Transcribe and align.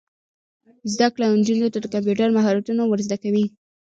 زده 0.93 1.07
کړه 1.13 1.25
نجونو 1.39 1.67
ته 1.73 1.77
د 1.81 1.85
کمپیوټر 1.93 2.29
مهارتونه 2.37 2.81
ور 2.85 2.99
زده 3.05 3.17
کوي. 3.23 3.45